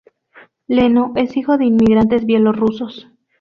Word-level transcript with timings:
Leno 0.65 1.13
es 1.15 1.37
hijo 1.37 1.59
de 1.59 1.65
inmigrantes 1.65 2.25
bielorrusos. 2.25 3.07